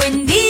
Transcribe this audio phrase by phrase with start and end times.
[0.00, 0.49] Buen día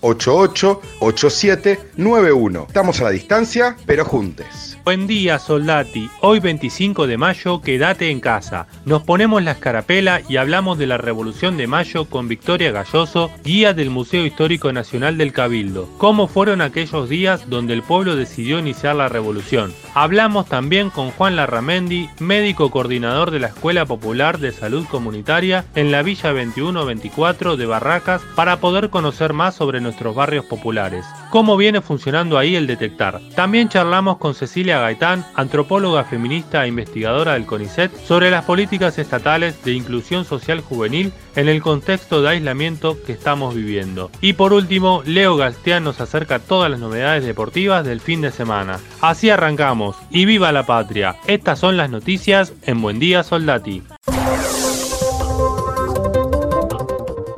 [0.00, 2.64] 88 8791.
[2.68, 4.73] Estamos a la distancia, pero juntes.
[4.84, 6.10] Buen día, soldati.
[6.20, 8.66] Hoy 25 de mayo, quédate en casa.
[8.84, 13.72] Nos ponemos la escarapela y hablamos de la Revolución de Mayo con Victoria Galloso, guía
[13.72, 15.88] del Museo Histórico Nacional del Cabildo.
[15.96, 19.72] ¿Cómo fueron aquellos días donde el pueblo decidió iniciar la revolución?
[19.94, 25.92] Hablamos también con Juan Larramendi, médico coordinador de la Escuela Popular de Salud Comunitaria en
[25.92, 31.06] la Villa 2124 de Barracas, para poder conocer más sobre nuestros barrios populares.
[31.30, 33.22] ¿Cómo viene funcionando ahí el detectar?
[33.34, 39.62] También charlamos con Cecilia Gaitán, antropóloga feminista e investigadora del CONICET, sobre las políticas estatales
[39.64, 44.10] de inclusión social juvenil en el contexto de aislamiento que estamos viviendo.
[44.20, 48.78] Y por último, Leo Galstián nos acerca todas las novedades deportivas del fin de semana.
[49.00, 51.16] Así arrancamos, y viva la patria.
[51.26, 53.82] Estas son las noticias en Buen Día Soldati.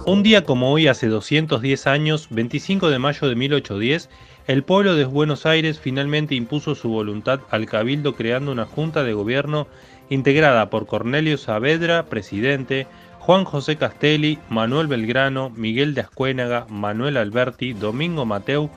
[0.07, 4.09] Un día como hoy, hace 210 años, 25 de mayo de 1810,
[4.47, 9.13] el pueblo de Buenos Aires finalmente impuso su voluntad al cabildo creando una junta de
[9.13, 9.67] gobierno
[10.09, 12.87] integrada por Cornelio Saavedra, presidente,
[13.19, 18.71] Juan José Castelli, Manuel Belgrano, Miguel de Ascuénaga, Manuel Alberti, Domingo Mateu,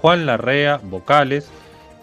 [0.00, 1.50] Juan Larrea, vocales,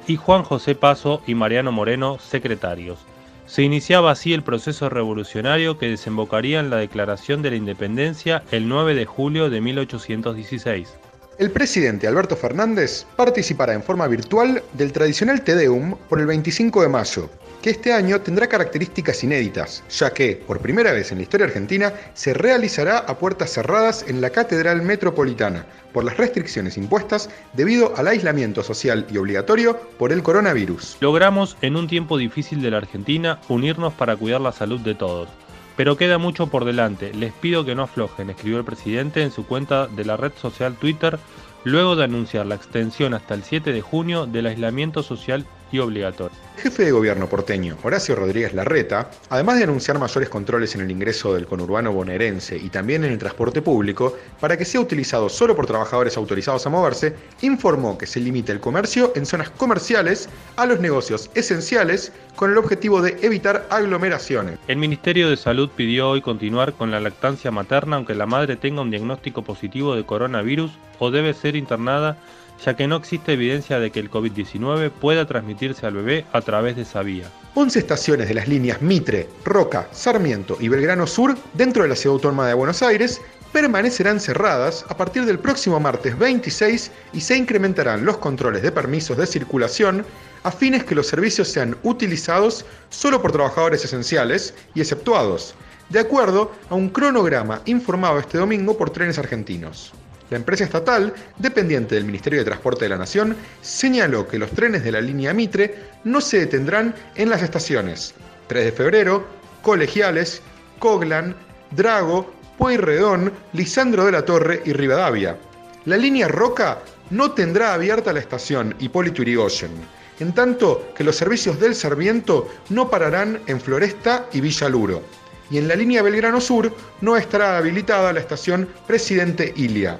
[0.08, 3.00] y Juan José Paso y Mariano Moreno, secretarios.
[3.48, 8.70] Se iniciaba así el proceso revolucionario que desembocaría en la declaración de la independencia el
[8.70, 11.07] 9 de julio de 1816.
[11.40, 16.82] El presidente Alberto Fernández participará en forma virtual del tradicional Te Deum por el 25
[16.82, 17.30] de mayo,
[17.62, 21.94] que este año tendrá características inéditas, ya que, por primera vez en la historia argentina,
[22.16, 28.08] se realizará a puertas cerradas en la Catedral Metropolitana, por las restricciones impuestas debido al
[28.08, 30.98] aislamiento social y obligatorio por el coronavirus.
[31.02, 35.30] Logramos, en un tiempo difícil de la Argentina, unirnos para cuidar la salud de todos.
[35.78, 39.46] Pero queda mucho por delante, les pido que no aflojen, escribió el presidente en su
[39.46, 41.20] cuenta de la red social Twitter
[41.64, 46.38] luego de anunciar la extensión hasta el 7 de junio del aislamiento social y obligatorio.
[46.58, 50.90] El jefe de gobierno porteño, Horacio Rodríguez Larreta, además de anunciar mayores controles en el
[50.90, 55.56] ingreso del conurbano bonaerense y también en el transporte público, para que sea utilizado solo
[55.56, 60.66] por trabajadores autorizados a moverse, informó que se limita el comercio en zonas comerciales a
[60.66, 64.58] los negocios esenciales con el objetivo de evitar aglomeraciones.
[64.68, 68.82] El Ministerio de Salud pidió hoy continuar con la lactancia materna aunque la madre tenga
[68.82, 72.18] un diagnóstico positivo de coronavirus o debe ser internada
[72.64, 76.76] ya que no existe evidencia de que el COVID-19 pueda transmitirse al bebé a través
[76.76, 77.32] de esa vía.
[77.56, 82.16] 11 estaciones de las líneas Mitre, Roca, Sarmiento y Belgrano Sur dentro de la Ciudad
[82.16, 88.06] Autónoma de Buenos Aires permanecerán cerradas a partir del próximo martes 26 y se incrementarán
[88.06, 90.06] los controles de permisos de circulación
[90.44, 95.56] a fines que los servicios sean utilizados solo por trabajadores esenciales y exceptuados,
[95.90, 99.94] de acuerdo a un cronograma informado este domingo por trenes argentinos.
[100.30, 104.84] La empresa estatal, dependiente del Ministerio de Transporte de la Nación, señaló que los trenes
[104.84, 108.14] de la línea Mitre no se detendrán en las estaciones
[108.48, 109.26] 3 de febrero,
[109.62, 110.42] Colegiales,
[110.80, 111.36] Coglan,
[111.72, 115.38] Drago, Pueyrredón, Lisandro de la Torre y Rivadavia.
[115.86, 116.80] La línea Roca
[117.10, 119.72] no tendrá abierta la estación Hipólito Yrigoyen,
[120.20, 125.04] en tanto que los servicios del Sarmiento no pararán en Floresta y Villa Luro.
[125.50, 129.98] Y en la línea Belgrano Sur no estará habilitada la estación Presidente Ilia.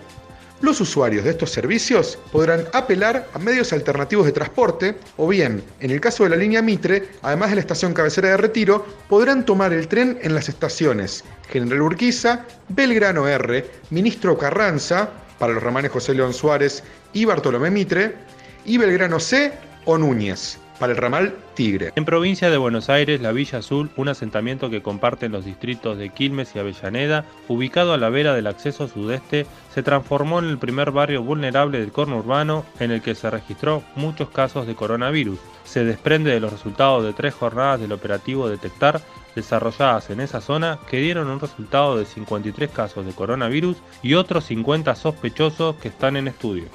[0.60, 5.92] Los usuarios de estos servicios podrán apelar a medios alternativos de transporte o bien, en
[5.92, 9.72] el caso de la línea Mitre, además de la estación cabecera de Retiro, podrán tomar
[9.72, 16.16] el tren en las estaciones General Urquiza, Belgrano R, Ministro Carranza, para los ramanes José
[16.16, 16.84] León Suárez
[17.14, 18.16] y Bartolomé Mitre,
[18.66, 19.54] y Belgrano C
[19.86, 21.92] o Núñez para el ramal Tigre.
[21.96, 26.10] En provincia de Buenos Aires, la Villa Azul, un asentamiento que comparten los distritos de
[26.10, 30.92] Quilmes y Avellaneda, ubicado a la vera del acceso sudeste, se transformó en el primer
[30.92, 35.40] barrio vulnerable del corno urbano en el que se registró muchos casos de coronavirus.
[35.64, 39.02] Se desprende de los resultados de tres jornadas del operativo Detectar
[39.36, 44.46] desarrolladas en esa zona que dieron un resultado de 53 casos de coronavirus y otros
[44.46, 46.66] 50 sospechosos que están en estudio.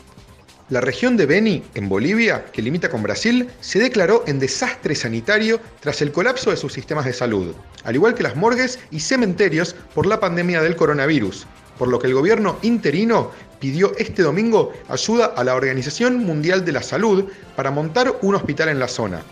[0.72, 5.60] La región de Beni, en Bolivia, que limita con Brasil, se declaró en desastre sanitario
[5.80, 7.54] tras el colapso de sus sistemas de salud,
[7.84, 11.46] al igual que las morgues y cementerios por la pandemia del coronavirus,
[11.78, 16.72] por lo que el gobierno interino pidió este domingo ayuda a la Organización Mundial de
[16.72, 19.22] la Salud para montar un hospital en la zona.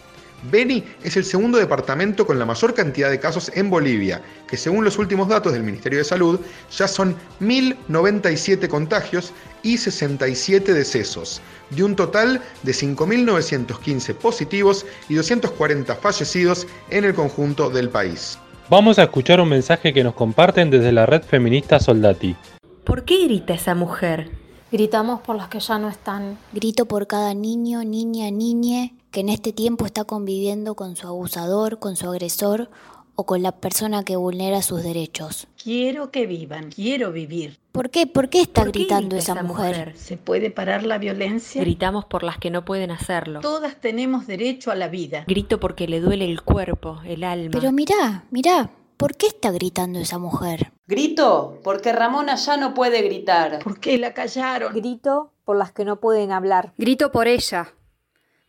[0.50, 4.84] Beni es el segundo departamento con la mayor cantidad de casos en Bolivia, que según
[4.84, 6.40] los últimos datos del Ministerio de Salud
[6.76, 9.32] ya son 1.097 contagios
[9.62, 11.40] y 67 decesos,
[11.70, 18.38] de un total de 5.915 positivos y 240 fallecidos en el conjunto del país.
[18.70, 22.36] Vamos a escuchar un mensaje que nos comparten desde la red feminista Soldati.
[22.84, 24.39] ¿Por qué grita esa mujer?
[24.72, 26.38] Gritamos por las que ya no están.
[26.52, 31.80] Grito por cada niño, niña, niñe que en este tiempo está conviviendo con su abusador,
[31.80, 32.70] con su agresor
[33.16, 35.48] o con la persona que vulnera sus derechos.
[35.62, 37.58] Quiero que vivan, quiero vivir.
[37.72, 38.06] ¿Por qué?
[38.06, 39.76] ¿Por qué está ¿Por qué gritando grita esa, esa mujer?
[39.76, 39.96] mujer?
[39.98, 41.60] ¿Se puede parar la violencia?
[41.60, 43.40] Gritamos por las que no pueden hacerlo.
[43.40, 45.24] Todas tenemos derecho a la vida.
[45.26, 47.50] Grito porque le duele el cuerpo, el alma.
[47.52, 48.70] Pero mirá, mirá,
[49.00, 50.72] ¿por qué está gritando esa mujer?
[50.86, 53.58] Grito porque Ramona ya no puede gritar.
[53.60, 54.74] ¿Por qué la callaron?
[54.74, 56.74] Grito por las que no pueden hablar.
[56.76, 57.72] Grito por ella,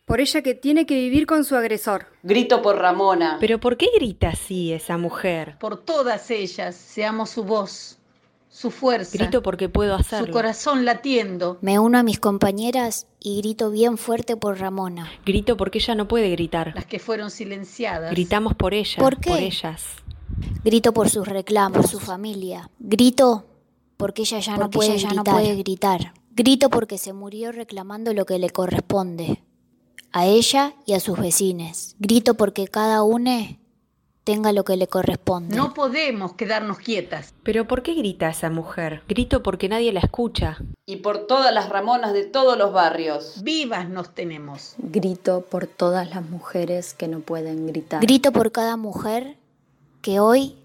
[0.04, 2.06] por ella que tiene que vivir con su agresor.
[2.22, 3.38] Grito por Ramona.
[3.40, 5.56] Pero ¿por qué grita así esa mujer?
[5.58, 7.98] Por todas ellas, seamos su voz,
[8.50, 10.32] su fuerza, Grito porque puedo su hacerlo.
[10.34, 11.56] corazón latiendo.
[11.62, 15.10] Me uno a mis compañeras y grito bien fuerte por Ramona.
[15.24, 16.72] Grito porque ella no puede gritar.
[16.74, 18.10] Las que fueron silenciadas.
[18.10, 19.30] Gritamos por ella, ¿Por qué?
[19.30, 19.86] por ellas.
[20.64, 22.70] Grito por sus reclamos, por su familia.
[22.78, 23.44] Grito
[23.96, 25.24] porque ella ya, no, puede ella ya gritar.
[25.24, 26.14] no puede gritar.
[26.34, 29.42] Grito porque se murió reclamando lo que le corresponde.
[30.12, 31.96] A ella y a sus vecines.
[31.98, 33.30] Grito porque cada uno
[34.24, 35.56] tenga lo que le corresponde.
[35.56, 37.34] No podemos quedarnos quietas.
[37.42, 39.02] Pero ¿por qué grita esa mujer?
[39.08, 40.58] Grito porque nadie la escucha.
[40.86, 43.42] Y por todas las Ramonas de todos los barrios.
[43.42, 44.74] Vivas nos tenemos.
[44.78, 48.00] Grito por todas las mujeres que no pueden gritar.
[48.00, 49.36] Grito por cada mujer
[50.02, 50.56] que hoy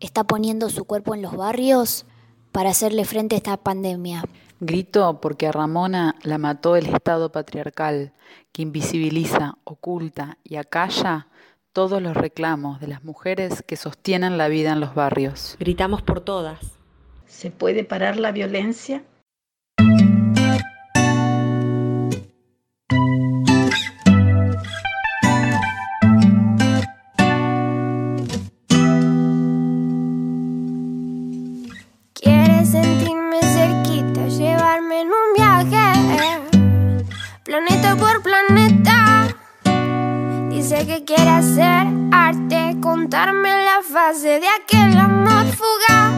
[0.00, 2.06] está poniendo su cuerpo en los barrios
[2.52, 4.24] para hacerle frente a esta pandemia.
[4.60, 8.12] Grito porque a Ramona la mató el Estado patriarcal,
[8.52, 11.26] que invisibiliza, oculta y acalla
[11.72, 15.56] todos los reclamos de las mujeres que sostienen la vida en los barrios.
[15.58, 16.60] Gritamos por todas.
[17.26, 19.02] ¿Se puede parar la violencia?
[40.86, 46.13] Que quiere hacer arte, contarme la fase de aquel amor fugaz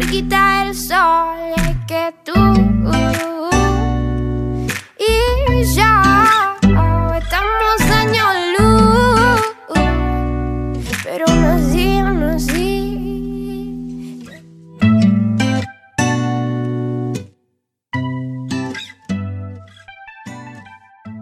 [0.00, 2.32] cerquita del sol es que tú
[4.98, 5.92] y yo
[7.18, 9.40] estamos años luz.
[11.04, 12.90] Pero aún así, aún así.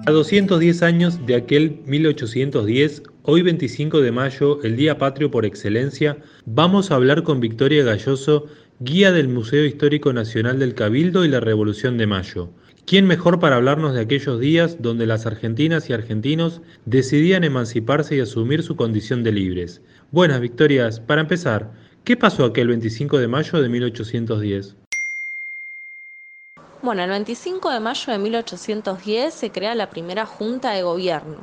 [0.07, 6.17] A 210 años de aquel 1810, hoy 25 de mayo, el Día Patrio por excelencia,
[6.47, 8.47] vamos a hablar con Victoria Galloso,
[8.81, 12.51] guía del Museo Histórico Nacional del Cabildo y la Revolución de Mayo.
[12.87, 18.21] ¿Quién mejor para hablarnos de aquellos días donde las argentinas y argentinos decidían emanciparse y
[18.21, 19.83] asumir su condición de libres?
[20.13, 21.01] Buenas, Victorias.
[21.01, 21.73] Para empezar,
[22.05, 24.77] ¿qué pasó aquel 25 de mayo de 1810?
[26.81, 31.39] Bueno, el 25 de mayo de 1810 se crea la primera Junta de Gobierno,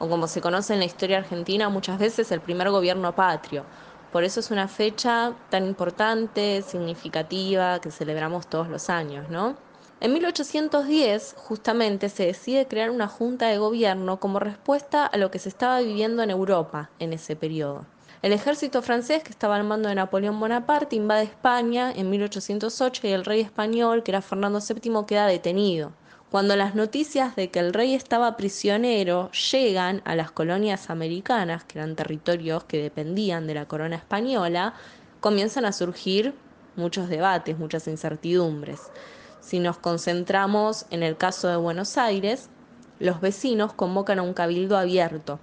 [0.00, 3.64] o como se conoce en la historia argentina muchas veces el primer gobierno patrio.
[4.12, 9.56] Por eso es una fecha tan importante, significativa, que celebramos todos los años, ¿no?
[10.00, 15.38] En 1810, justamente, se decide crear una junta de gobierno como respuesta a lo que
[15.38, 17.86] se estaba viviendo en Europa en ese periodo.
[18.20, 23.10] El ejército francés, que estaba al mando de Napoleón Bonaparte, invade España en 1808 y
[23.12, 25.92] el rey español, que era Fernando VII, queda detenido,
[26.32, 31.78] Cuando las noticias de que el rey estaba prisionero llegan a las colonias americanas, que
[31.78, 34.72] eran territorios que dependían de la corona española,
[35.20, 36.34] comienzan a surgir
[36.74, 38.80] muchos debates, muchas incertidumbres.
[39.40, 42.48] Si nos concentramos en el caso de Buenos Aires,
[42.98, 45.38] los vecinos convocan a un cabildo abierto,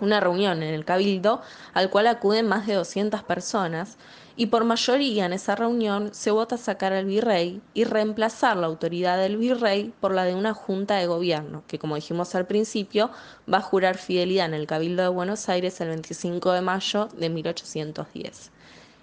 [0.00, 1.42] una reunión en el cabildo
[1.74, 3.98] al cual acuden más de 200 personas
[4.36, 9.18] y por mayoría en esa reunión se vota sacar al virrey y reemplazar la autoridad
[9.18, 13.10] del virrey por la de una junta de gobierno, que como dijimos al principio
[13.52, 17.28] va a jurar fidelidad en el Cabildo de Buenos Aires el 25 de mayo de
[17.28, 18.50] 1810.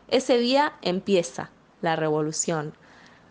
[0.08, 2.74] Ese día empieza la revolución.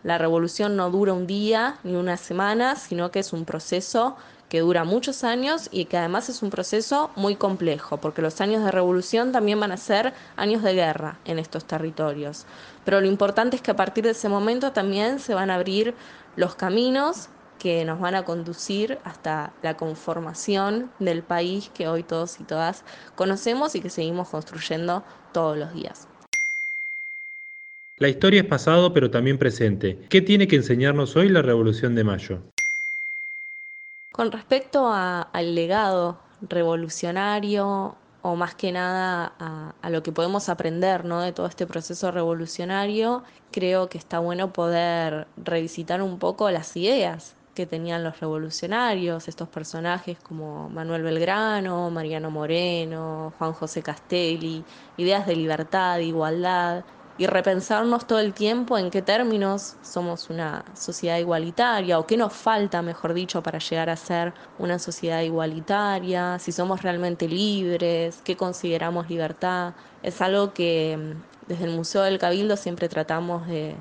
[0.03, 4.15] La revolución no dura un día ni una semana, sino que es un proceso
[4.49, 8.63] que dura muchos años y que además es un proceso muy complejo, porque los años
[8.65, 12.45] de revolución también van a ser años de guerra en estos territorios.
[12.83, 15.93] Pero lo importante es que a partir de ese momento también se van a abrir
[16.35, 17.29] los caminos
[17.59, 22.83] que nos van a conducir hasta la conformación del país que hoy todos y todas
[23.15, 25.03] conocemos y que seguimos construyendo
[25.33, 26.07] todos los días.
[27.97, 29.99] La historia es pasado pero también presente.
[30.09, 32.39] ¿Qué tiene que enseñarnos hoy la Revolución de Mayo?
[34.19, 39.31] Con respecto al legado revolucionario o más que nada
[39.81, 41.21] a, lo que podemos aprender ¿no?
[41.21, 47.37] de todo este proceso revolucionario, creo que está bueno poder revisitar un poco las ideas
[47.55, 54.65] que tenían los revolucionarios, estos personajes como Manuel Belgrano, Mariano Moreno, Juan José Castelli,
[54.97, 56.83] ideas de libertad, igualdad,
[57.19, 62.31] y repensarnos todo el tiempo en qué términos somos una sociedad igualitaria o qué nos
[62.33, 68.37] falta, mejor dicho, para llegar a ser una sociedad igualitaria, si somos realmente libres, qué
[68.37, 69.73] consideramos libertad.
[70.01, 73.75] Es algo que mm, desde el Museo del Cabildo siempre tratamos de,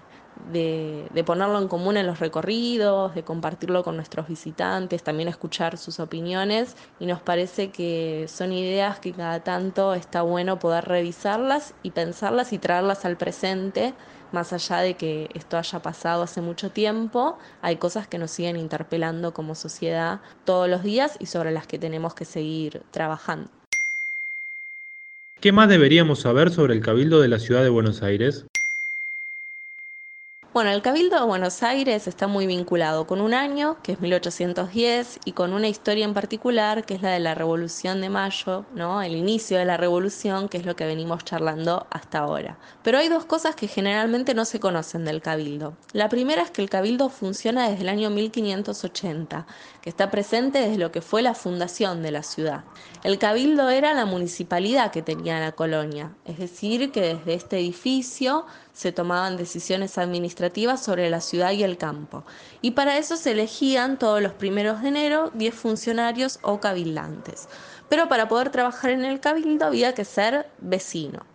[0.52, 6.00] de, ponerlo en común en los recorridos, de compartirlo con nuestros visitantes, también escuchar sus
[6.00, 11.90] opiniones y nos parece que son ideas que cada tanto está bueno poder revisarlas y
[11.90, 13.94] pensarlas y traerlas al presente,
[14.32, 18.56] más allá de que esto haya pasado hace mucho tiempo, hay cosas que nos siguen
[18.56, 23.50] interpelando como sociedad todos los días y sobre las que tenemos que seguir trabajando.
[25.40, 28.44] ¿Qué más deberíamos saber sobre el Cabildo de la Ciudad de Buenos Aires?
[30.58, 35.20] Bueno, el Cabildo de Buenos Aires está muy vinculado con un año, que es 1810,
[35.24, 39.00] y con una historia en particular, que es la de la Revolución de Mayo, ¿no?
[39.00, 42.58] El inicio de la Revolución, que es lo que venimos charlando hasta ahora.
[42.82, 45.76] Pero hay dos cosas que generalmente no se conocen del Cabildo.
[45.92, 49.46] La primera es que el Cabildo funciona desde el año 1580,
[49.80, 52.64] que está presente desde lo que fue la fundación de la ciudad.
[53.04, 58.44] El Cabildo era la municipalidad que tenía la colonia, es decir, que desde este edificio
[58.78, 62.22] se tomaban decisiones administrativas sobre la ciudad y el campo.
[62.62, 67.48] Y para eso se elegían todos los primeros de enero 10 funcionarios o cabildantes.
[67.88, 71.26] Pero para poder trabajar en el cabildo había que ser vecino.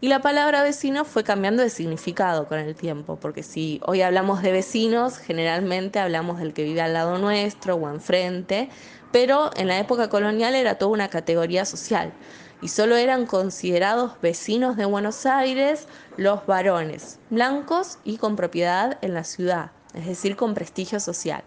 [0.00, 4.40] Y la palabra vecino fue cambiando de significado con el tiempo, porque si hoy hablamos
[4.40, 8.68] de vecinos, generalmente hablamos del que vive al lado nuestro o enfrente,
[9.10, 12.12] pero en la época colonial era toda una categoría social
[12.62, 19.14] y solo eran considerados vecinos de Buenos Aires los varones, blancos y con propiedad en
[19.14, 21.42] la ciudad, es decir, con prestigio social.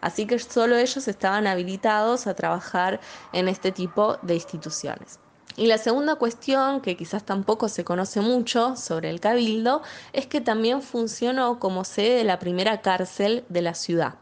[0.00, 3.00] Así que solo ellos estaban habilitados a trabajar
[3.32, 5.18] en este tipo de instituciones.
[5.56, 10.40] Y la segunda cuestión, que quizás tampoco se conoce mucho sobre el cabildo, es que
[10.40, 14.14] también funcionó como sede de la primera cárcel de la ciudad.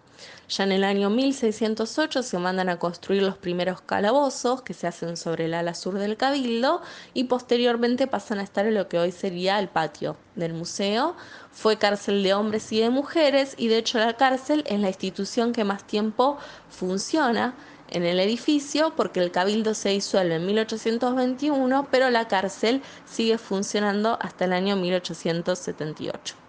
[0.49, 5.19] Ya en el año 1608 se mandan a construir los primeros calabozos que se hacen
[5.19, 6.81] sobre el ala sur del cabildo
[7.13, 11.15] y posteriormente pasan a estar en lo que hoy sería el patio del museo.
[11.53, 15.53] Fue cárcel de hombres y de mujeres y de hecho la cárcel es la institución
[15.53, 16.39] que más tiempo
[16.71, 17.55] funciona
[17.91, 24.17] en el edificio porque el cabildo se disuelve en 1821, pero la cárcel sigue funcionando
[24.23, 26.48] hasta el año 1878.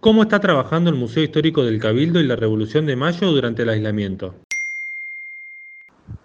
[0.00, 3.68] ¿Cómo está trabajando el Museo Histórico del Cabildo y la Revolución de Mayo durante el
[3.68, 4.34] aislamiento?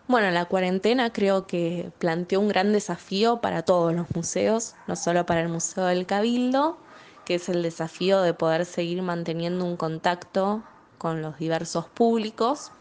[0.08, 5.26] Bueno, la cuarentena creo que planteó un gran desafío para todos los museos, no solo
[5.26, 6.78] para el Museo del Cabildo,
[7.26, 10.64] que es el desafío de poder seguir manteniendo un contacto
[10.98, 12.72] con los diversos públicos,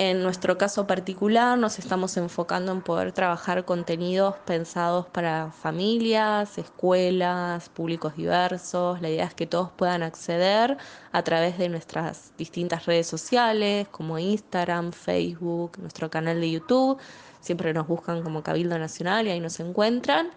[0.00, 7.68] en nuestro caso particular nos estamos enfocando en poder trabajar contenidos pensados para familias, escuelas,
[7.68, 9.00] públicos diversos.
[9.00, 10.76] La idea es que todos puedan acceder
[11.10, 16.98] a través de nuestras distintas redes sociales como Instagram, Facebook, nuestro canal de YouTube.
[17.40, 20.30] Siempre nos buscan como Cabildo Nacional y ahí nos encuentran.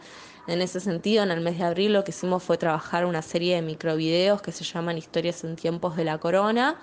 [0.47, 3.57] En ese sentido, en el mes de abril lo que hicimos fue trabajar una serie
[3.57, 6.79] de microvideos que se llaman Historias en tiempos de la corona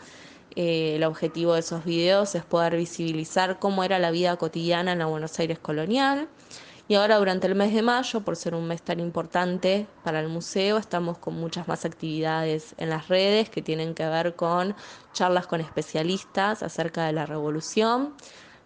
[0.61, 4.99] Eh, el objetivo de esos videos es poder visibilizar cómo era la vida cotidiana en
[4.99, 6.27] la Buenos Aires colonial.
[6.89, 10.27] Y ahora durante el mes de mayo, por ser un mes tan importante para el
[10.27, 14.75] museo, estamos con muchas más actividades en las redes que tienen que ver con
[15.13, 18.15] charlas con especialistas acerca de la revolución.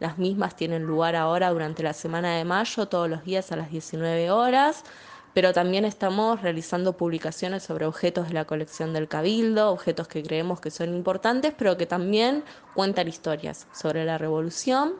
[0.00, 3.70] Las mismas tienen lugar ahora durante la semana de mayo, todos los días a las
[3.70, 4.82] 19 horas
[5.34, 10.60] pero también estamos realizando publicaciones sobre objetos de la colección del Cabildo, objetos que creemos
[10.60, 14.94] que son importantes, pero que también cuentan historias sobre la revolución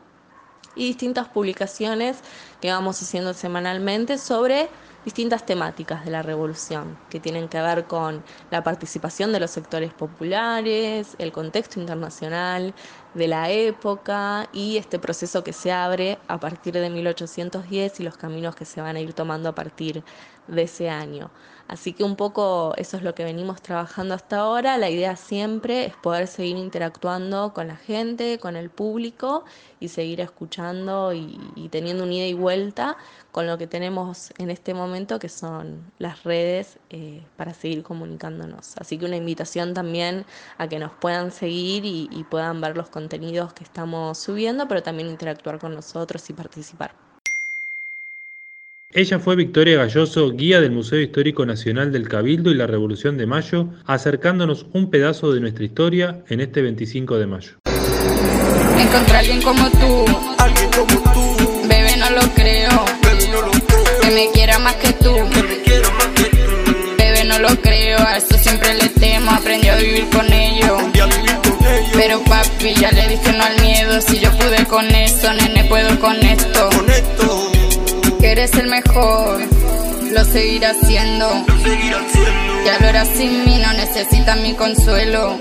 [0.75, 2.17] y distintas publicaciones
[2.61, 4.69] que vamos haciendo semanalmente sobre
[5.05, 9.93] distintas temáticas de la revolución, que tienen que ver con la participación de los sectores
[9.93, 12.73] populares, el contexto internacional
[13.13, 18.17] de la época y este proceso que se abre a partir de 1810 y los
[18.17, 20.03] caminos que se van a ir tomando a partir
[20.47, 21.31] de ese año.
[21.67, 24.77] Así que un poco eso es lo que venimos trabajando hasta ahora.
[24.77, 29.45] La idea siempre es poder seguir interactuando con la gente, con el público
[29.79, 32.97] y seguir escuchando y, teniendo un ida y vuelta
[33.31, 38.75] con lo que tenemos en este momento, que son las redes, eh, para seguir comunicándonos.
[38.77, 40.25] Así que una invitación también
[40.57, 44.83] a que nos puedan seguir y, y puedan ver los contenidos que estamos subiendo, pero
[44.83, 47.02] también interactuar con nosotros y participar.
[48.95, 53.25] Ella fue Victoria Galloso, guía del Museo Histórico Nacional del Cabildo y la Revolución de
[53.25, 57.53] Mayo, acercándonos un pedazo de nuestra historia en este 25 de mayo.
[57.65, 60.05] Encontrar a alguien como tú,
[60.37, 63.99] alguien como tú, bebé no lo creo, bebé no lo creo.
[63.99, 67.61] que me quiera más que tú, que me quiera más que tú, bebé no lo
[67.61, 70.77] creo, a eso siempre le temo, aprendí a vivir con ello.
[71.93, 75.99] Pero papi, ya le dije no al miedo, si yo pude con eso, nene, puedo
[75.99, 76.69] con esto.
[76.69, 77.32] Con esto
[78.43, 79.39] eres el mejor,
[80.11, 81.29] lo seguiré haciendo.
[82.65, 85.39] Ya lo era sin mí, no necesitas mi consuelo.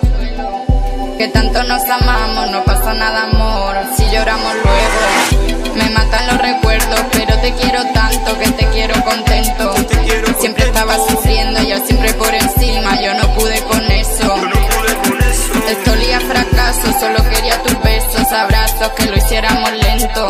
[1.19, 5.75] Que tanto nos amamos, no pasa nada amor, si lloramos luego.
[5.75, 9.75] Me matan los recuerdos, pero te quiero tanto que te quiero contento.
[10.39, 14.37] Siempre estaba sufriendo, yo siempre por encima, yo no pude con eso.
[15.69, 20.29] Esto olía fracaso, solo quería tus besos, abrazos, que lo hiciéramos lento.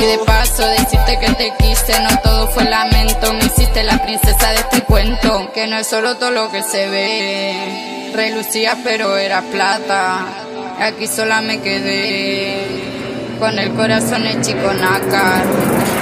[0.00, 0.66] Y de paso
[1.14, 3.32] que te quise, no todo fue lamento.
[3.34, 6.88] Me hiciste la princesa de este cuento, que no es solo todo lo que se
[6.88, 8.10] ve.
[8.14, 10.26] Relucía pero era plata,
[10.80, 12.84] aquí sola me quedé.
[13.38, 15.44] Con el corazón hecho con nácar,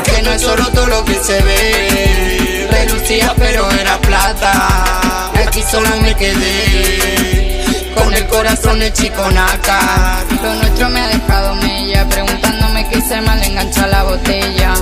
[0.05, 2.69] que no es solo todo lo que se ve.
[2.71, 7.54] Relucía pero era plata, aquí sola me quedé
[7.95, 10.25] con el corazón de chiconaca.
[10.43, 14.75] Lo nuestro me ha dejado mella, preguntándome qué hice mal engancha la botella.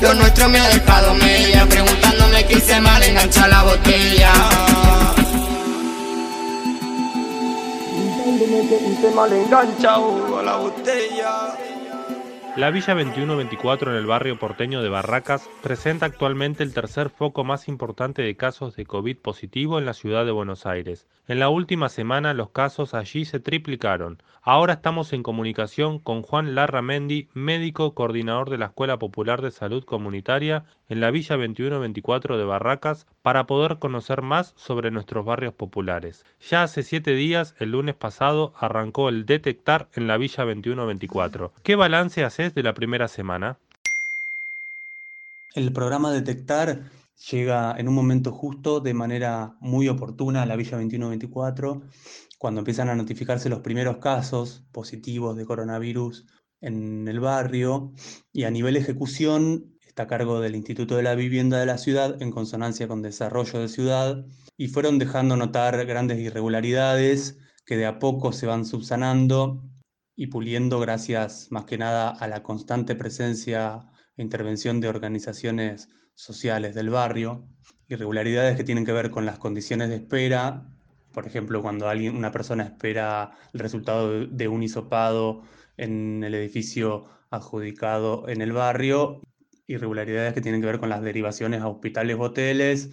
[0.00, 4.32] Lo nuestro me ha dejado mella, preguntándome qué hice mal engancha la botella.
[8.90, 11.56] Hice mal enganchado a la botella.
[12.56, 17.68] La Villa 2124 en el barrio porteño de Barracas presenta actualmente el tercer foco más
[17.68, 21.06] importante de casos de COVID positivo en la ciudad de Buenos Aires.
[21.28, 24.22] En la última semana los casos allí se triplicaron.
[24.42, 29.82] Ahora estamos en comunicación con Juan Larramendi, médico coordinador de la Escuela Popular de Salud
[29.84, 36.24] Comunitaria en la Villa 2124 de Barracas, para poder conocer más sobre nuestros barrios populares.
[36.48, 41.50] Ya hace siete días, el lunes pasado, arrancó el Detectar en la Villa 2124.
[41.64, 43.56] ¿Qué balance haces de la primera semana?
[45.56, 46.82] El programa Detectar
[47.30, 51.82] llega en un momento justo, de manera muy oportuna, a la Villa 2124,
[52.38, 56.26] cuando empiezan a notificarse los primeros casos positivos de coronavirus
[56.60, 57.92] en el barrio
[58.32, 62.20] y a nivel ejecución está a cargo del Instituto de la Vivienda de la Ciudad
[62.20, 64.26] en consonancia con Desarrollo de Ciudad
[64.56, 69.62] y fueron dejando notar grandes irregularidades que de a poco se van subsanando
[70.14, 76.74] y puliendo gracias más que nada a la constante presencia e intervención de organizaciones sociales
[76.74, 77.46] del barrio,
[77.88, 80.66] irregularidades que tienen que ver con las condiciones de espera,
[81.12, 85.42] por ejemplo, cuando alguien, una persona espera el resultado de un hisopado
[85.76, 89.22] en el edificio adjudicado en el barrio
[89.66, 92.90] irregularidades que tienen que ver con las derivaciones a hospitales o hoteles,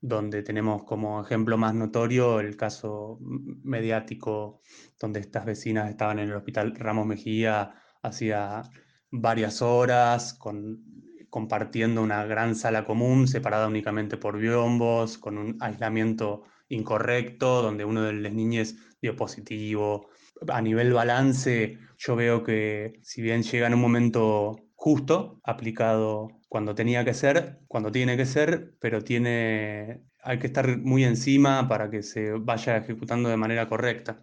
[0.00, 4.60] donde tenemos como ejemplo más notorio el caso mediático
[5.00, 8.62] donde estas vecinas estaban en el hospital Ramos Mejía hacía
[9.10, 10.93] varias horas con,
[11.34, 18.02] compartiendo una gran sala común separada únicamente por biombos, con un aislamiento incorrecto, donde uno
[18.02, 20.10] de las niñas dio positivo.
[20.46, 26.76] A nivel balance, yo veo que si bien llega en un momento justo, aplicado cuando
[26.76, 31.90] tenía que ser, cuando tiene que ser, pero tiene, hay que estar muy encima para
[31.90, 34.22] que se vaya ejecutando de manera correcta.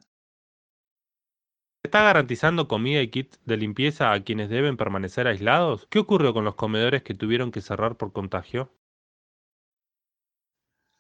[1.84, 5.88] ¿Está garantizando comida y kit de limpieza a quienes deben permanecer aislados?
[5.90, 8.72] ¿Qué ocurrió con los comedores que tuvieron que cerrar por contagio?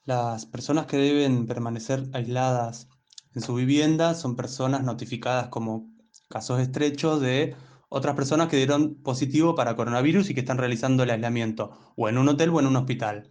[0.03, 2.89] Las personas que deben permanecer aisladas
[3.35, 5.93] en su vivienda son personas notificadas como
[6.29, 7.55] casos estrechos de
[7.87, 12.17] otras personas que dieron positivo para coronavirus y que están realizando el aislamiento, o en
[12.17, 13.29] un hotel o en un hospital.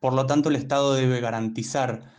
[0.00, 2.10] Por lo tanto, el Estado debe garantizar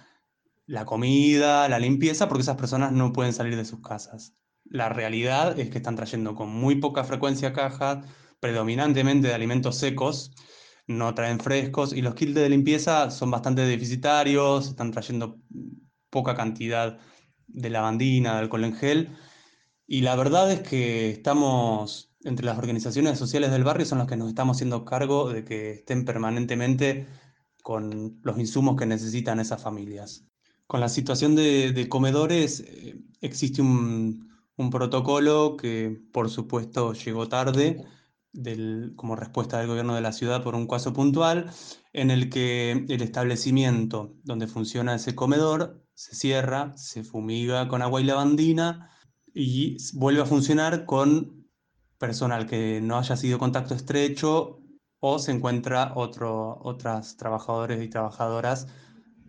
[0.68, 4.38] la comida, la limpieza, porque esas personas no pueden salir de sus casas.
[4.70, 8.06] La realidad es que están trayendo con muy poca frecuencia cajas,
[8.40, 10.32] predominantemente de alimentos secos,
[10.88, 15.38] no traen frescos y los kits de limpieza son bastante deficitarios, están trayendo
[16.10, 16.98] poca cantidad
[17.48, 19.18] de lavandina, de alcohol en gel.
[19.86, 24.18] Y la verdad es que estamos, entre las organizaciones sociales del barrio, son las que
[24.18, 27.08] nos estamos haciendo cargo de que estén permanentemente
[27.64, 30.26] con los insumos que necesitan esas familias.
[30.68, 37.86] Con la situación de, comedores, eh, existe un, un protocolo que, por supuesto, llegó tarde
[38.96, 41.52] como respuesta del gobierno de la ciudad por un caso puntual,
[41.94, 48.02] en el que el establecimiento donde funciona ese comedor se cierra, se fumiga con agua
[48.02, 48.92] y lavandina
[49.34, 51.48] y vuelve a funcionar con
[51.98, 54.60] personal que no haya sido contacto estrecho
[55.00, 58.68] o se encuentra otro, otras trabajadores y trabajadoras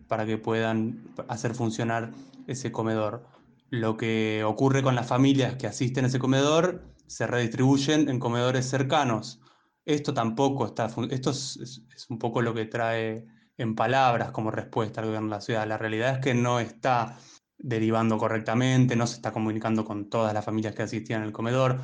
[0.06, 2.12] para que puedan hacer funcionar
[2.46, 3.37] ese comedor.
[3.70, 8.68] Lo que ocurre con las familias que asisten a ese comedor se redistribuyen en comedores
[8.68, 9.40] cercanos.
[9.84, 13.26] Esto tampoco está, esto es, un poco lo que trae
[13.58, 15.66] en palabras como respuesta al gobierno de la ciudad.
[15.66, 17.18] La realidad es que no está
[17.58, 21.80] derivando correctamente, no se está comunicando con todas las familias que asistían al comedor.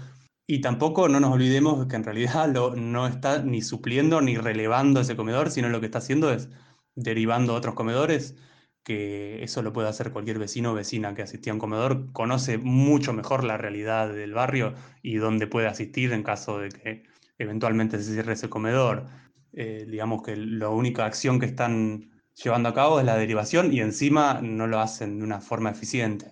[0.47, 5.16] Y tampoco no nos olvidemos que en realidad no está ni supliendo ni relevando ese
[5.16, 6.49] comedor, sino lo que está haciendo es
[6.94, 8.37] derivando a otros comedores
[8.85, 12.59] que eso lo puede hacer cualquier vecino o vecina que asistía a un comedor, conoce
[12.59, 17.03] mucho mejor la realidad del barrio y dónde puede asistir en caso de que
[17.38, 19.07] eventualmente se cierre ese comedor.
[19.55, 23.81] Eh, digamos que la única acción que están llevando a cabo es la derivación y
[23.81, 26.27] encima no lo hacen de una forma eficiente.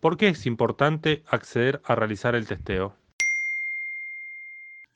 [0.00, 2.94] ¿Por qué es importante acceder a realizar el testeo?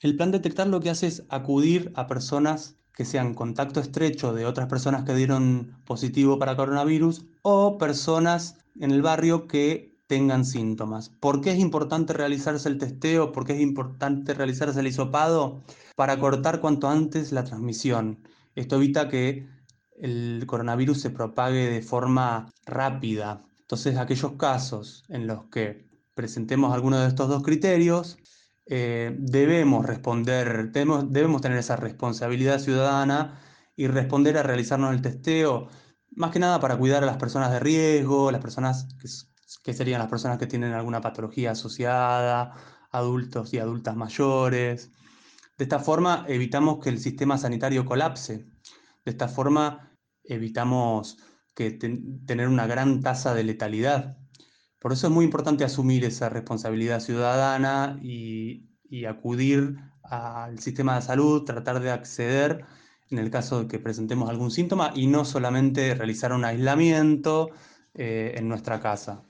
[0.01, 4.47] El plan detectar lo que hace es acudir a personas que sean contacto estrecho de
[4.47, 11.09] otras personas que dieron positivo para coronavirus o personas en el barrio que tengan síntomas.
[11.09, 13.33] ¿Por qué es importante realizarse el testeo?
[13.33, 15.63] ¿Por qué es importante realizarse el hisopado?
[15.97, 18.21] Para cortar cuanto antes la transmisión.
[18.55, 19.49] Esto evita que
[20.01, 23.45] el coronavirus se propague de forma rápida.
[23.61, 28.19] Entonces, aquellos casos en los que presentemos alguno de estos dos criterios,
[28.67, 33.41] eh, debemos responder, debemos, debemos tener esa responsabilidad ciudadana
[33.77, 35.69] y responder a realizarnos el testeo,
[36.17, 38.89] más que nada para cuidar a las personas de riesgo, las personas
[39.63, 42.55] que, serían las personas que tienen alguna patología asociada,
[42.91, 44.93] adultos y adultas mayores.
[45.59, 48.47] De esta forma evitamos que el sistema sanitario colapse.
[49.05, 51.19] De esta forma evitamos
[51.55, 54.19] que tener una gran tasa de letalidad.
[54.85, 58.69] Por eso es muy importante asumir esa responsabilidad ciudadana y,
[59.09, 62.67] acudir al sistema de salud, tratar de acceder
[63.09, 67.49] en el caso de que presentemos algún síntoma y no solamente realizar un aislamiento
[67.95, 69.23] eh, en nuestra casa.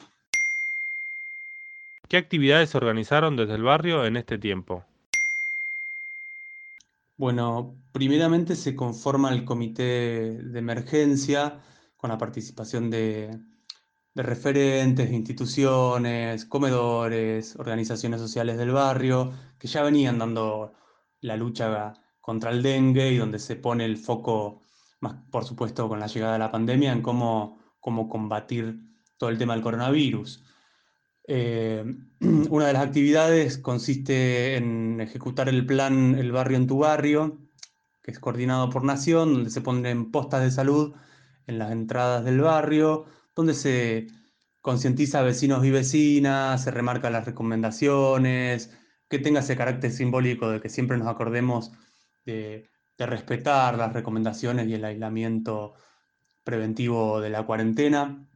[2.09, 4.85] ¿Qué actividades se organizaron desde el barrio en este tiempo?
[7.17, 11.61] Bueno, primeramente se conforma el comité de emergencia
[11.97, 13.31] con la participación de,
[14.14, 20.72] de referentes, instituciones, comedores, organizaciones sociales del barrio, que ya venían dando
[21.20, 24.61] la lucha contra el dengue y donde se pone el foco,
[25.00, 28.79] más por supuesto con la llegada de la pandemia, en cómo, cómo combatir
[29.18, 30.44] todo el tema del coronavirus.
[31.27, 31.85] Eh,
[32.50, 37.38] una de las actividades consiste en ejecutar el plan El barrio en tu barrio,
[38.03, 40.94] que es coordinado por Nación, donde se ponen postas de salud
[41.46, 44.07] en las entradas del barrio, donde se
[44.61, 48.70] concientiza a vecinos y vecinas, se remarcan las recomendaciones,
[49.09, 51.73] que tenga ese carácter simbólico de que siempre nos acordemos
[52.25, 55.75] de, respetar las recomendaciones y el aislamiento
[56.44, 58.27] preventivo de la cuarentena.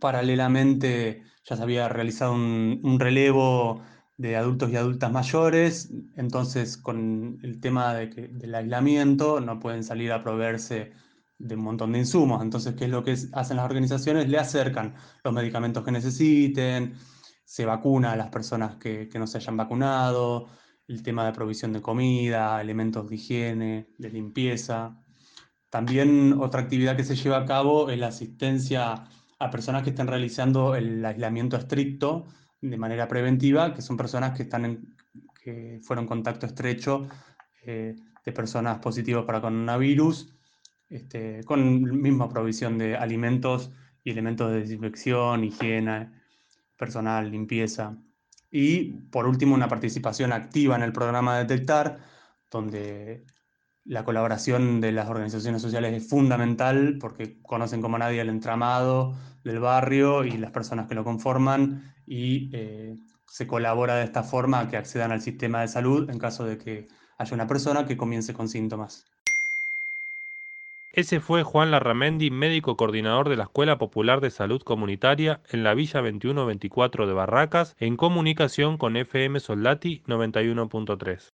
[0.00, 3.80] Paralelamente ya se había realizado un, relevo
[4.18, 10.22] de adultos y adultas mayores, entonces con el tema del aislamiento no pueden salir a
[10.22, 10.92] proveerse
[11.38, 12.42] de un montón de insumos.
[12.42, 14.28] Entonces, ¿qué es lo que hacen las organizaciones?
[14.28, 16.94] Le acercan los medicamentos que necesiten,
[17.44, 20.48] se vacuna a las personas que, no se hayan vacunado,
[20.88, 24.98] el tema de provisión de comida, elementos de higiene, de limpieza.
[25.70, 29.04] También otra actividad que se lleva a cabo es la asistencia
[29.38, 32.26] a personas que están realizando el aislamiento estricto
[32.60, 34.96] de manera preventiva, que son personas que, están en,
[35.42, 37.06] que fueron contacto estrecho
[37.64, 37.94] eh,
[38.24, 40.35] de personas positivas para coronavirus,
[40.88, 43.72] este, con misma provisión de alimentos
[44.04, 46.10] y elementos de desinfección, higiene
[46.76, 47.96] personal, limpieza.
[48.50, 51.98] Y por último, una participación activa en el programa Detectar,
[52.50, 53.24] donde
[53.84, 59.60] la colaboración de las organizaciones sociales es fundamental porque conocen como nadie el entramado del
[59.60, 62.96] barrio y las personas que lo conforman y eh,
[63.28, 66.58] se colabora de esta forma a que accedan al sistema de salud en caso de
[66.58, 69.06] que haya una persona que comience con síntomas.
[70.96, 75.74] Ese fue Juan Larramendi, médico coordinador de la Escuela Popular de Salud Comunitaria en la
[75.74, 81.34] Villa 2124 de Barracas, en comunicación con FM Soldati 91.3.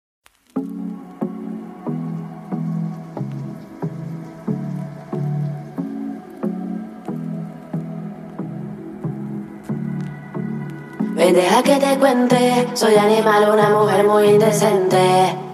[11.16, 15.49] Ven, deja que te cuente, soy animal, una mujer muy indecente.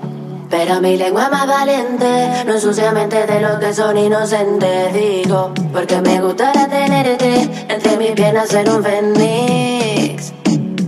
[0.49, 4.95] Pero mi lengua más valiente, no ensucia mente de los que son inocentes.
[4.95, 10.33] Digo, porque me gustaría tenerte entre mis piernas en un fénix.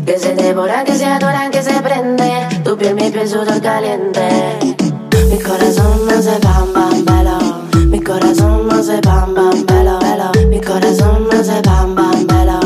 [0.06, 2.46] Que se devora, que se adoran, que se prende.
[2.62, 4.28] Tu piel, mi piel, sudor caliente.
[5.28, 7.38] Mi corazón no se bam, bam, velo.
[7.88, 10.48] Mi corazón no se bam, bam, velo, velo.
[10.48, 12.60] Mi corazón no se bam, bam, velo.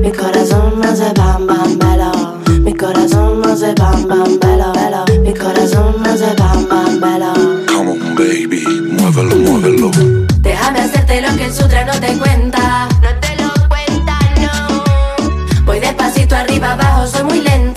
[0.00, 1.57] Mi corazón no se bam, bam,
[3.68, 4.38] se bam, bam.
[5.22, 7.32] Mi corazón no se bam, bam, velo.
[7.66, 9.90] Come on, baby, muévelo, muévelo.
[10.40, 12.88] Déjame hacerte lo que el sutra no te cuenta.
[13.02, 15.64] No te lo cuenta, no.
[15.64, 17.67] Voy despacito arriba, abajo, soy muy lenta.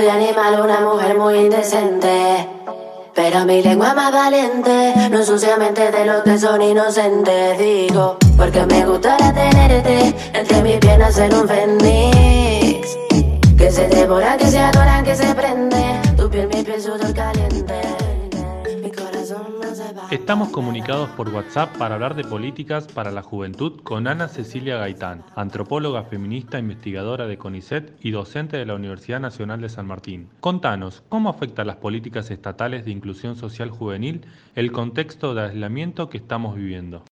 [0.00, 2.48] Soy animal, una mujer muy indecente.
[3.14, 7.58] Pero mi lengua más valiente, no ensucia mente de los que son inocentes.
[7.58, 12.96] Digo, porque me gustaría tenerte entre mis piernas en un fénix.
[13.58, 16.00] Que se devora, que se adoran, que se prende.
[16.16, 17.99] Tu piel, mi piel, sudor caliente.
[20.10, 25.22] Estamos comunicados por WhatsApp para hablar de políticas para la juventud con Ana Cecilia Gaitán,
[25.36, 30.28] antropóloga feminista, investigadora de CONICET y docente de la Universidad Nacional de San Martín.
[30.40, 34.22] Contanos, ¿cómo afectan las políticas estatales de inclusión social juvenil
[34.56, 37.04] el contexto de aislamiento que estamos viviendo?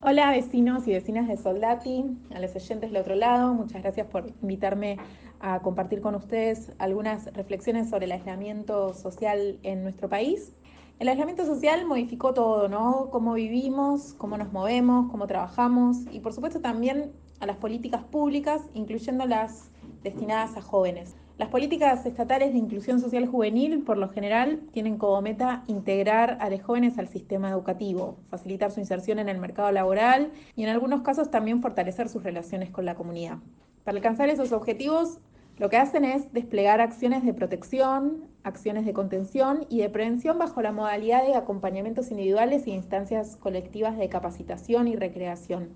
[0.00, 2.04] Hola vecinos y vecinas de Soldati,
[2.34, 4.96] a los oyentes del otro lado, muchas gracias por invitarme
[5.40, 10.55] a compartir con ustedes algunas reflexiones sobre el aislamiento social en nuestro país.
[10.98, 13.10] El aislamiento social modificó todo, ¿no?
[13.10, 18.62] Cómo vivimos, cómo nos movemos, cómo trabajamos y por supuesto también a las políticas públicas,
[18.72, 19.70] incluyendo las
[20.02, 21.14] destinadas a jóvenes.
[21.36, 26.48] Las políticas estatales de inclusión social juvenil, por lo general, tienen como meta integrar a
[26.48, 31.02] los jóvenes al sistema educativo, facilitar su inserción en el mercado laboral y en algunos
[31.02, 33.36] casos también fortalecer sus relaciones con la comunidad.
[33.84, 35.18] Para alcanzar esos objetivos,
[35.58, 40.60] lo que hacen es desplegar acciones de protección, acciones de contención y de prevención bajo
[40.60, 45.70] la modalidad de acompañamientos individuales e instancias colectivas de capacitación y recreación.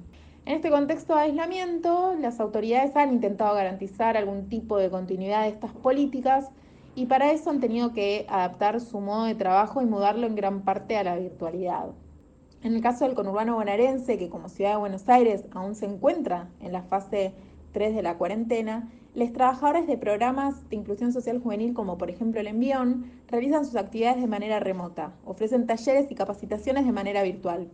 [0.44, 5.48] En este contexto de aislamiento, las autoridades han intentado garantizar algún tipo de continuidad de
[5.48, 6.50] estas políticas
[6.94, 10.60] y para eso han tenido que adaptar su modo de trabajo y mudarlo en gran
[10.62, 11.86] parte a la virtualidad.
[12.62, 16.50] En el caso del conurbano bonaerense, que como ciudad de Buenos Aires aún se encuentra
[16.60, 17.32] en la fase
[17.72, 22.40] 3 de la cuarentena, los trabajadores de programas de inclusión social juvenil, como por ejemplo
[22.40, 27.70] el Envión, realizan sus actividades de manera remota, ofrecen talleres y capacitaciones de manera virtual.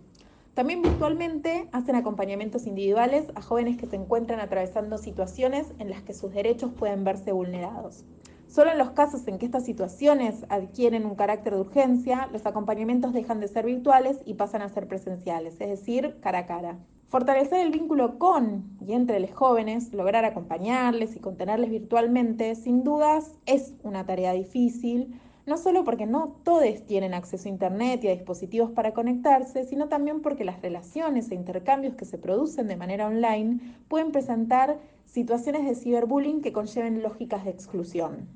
[0.54, 6.14] También virtualmente hacen acompañamientos individuales a jóvenes que se encuentran atravesando situaciones en las que
[6.14, 8.06] sus derechos pueden verse vulnerados.
[8.46, 13.12] Solo en los casos en que estas situaciones adquieren un carácter de urgencia, los acompañamientos
[13.12, 16.78] dejan de ser virtuales y pasan a ser presenciales, es decir, cara a cara.
[17.08, 23.32] Fortalecer el vínculo con y entre los jóvenes, lograr acompañarles y contenerles virtualmente, sin dudas
[23.46, 28.12] es una tarea difícil, no solo porque no todos tienen acceso a Internet y a
[28.12, 33.06] dispositivos para conectarse, sino también porque las relaciones e intercambios que se producen de manera
[33.06, 38.28] online pueden presentar situaciones de ciberbullying que conlleven lógicas de exclusión.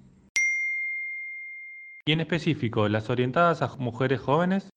[2.06, 4.69] Y en específico, las orientadas a mujeres jóvenes.